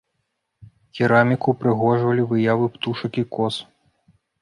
Кераміку 0.99 1.47
ўпрыгожвалі 1.55 2.27
выявы 2.35 2.65
птушак 2.75 3.25
і 3.27 3.29
коз. 3.39 3.65